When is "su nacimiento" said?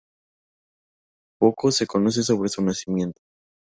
2.49-3.21